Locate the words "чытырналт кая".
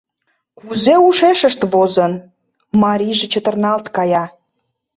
3.33-4.25